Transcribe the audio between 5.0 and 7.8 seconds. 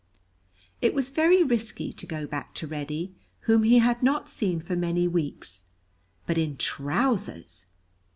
weeks; but in trousers!